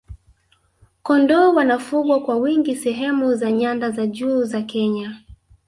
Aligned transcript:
kondoo 1.03 1.53
wanafugwa 1.55 2.19
kwa 2.23 2.35
wingi 2.35 2.75
sehemu 2.75 3.35
za 3.35 3.51
nyanda 3.51 3.91
za 3.91 4.07
juu 4.07 4.43
za 4.43 4.61
kenya 4.61 5.15